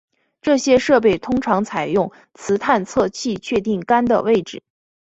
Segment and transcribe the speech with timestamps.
[0.41, 4.63] 这些设备通常采用磁探测器确定杆的位置。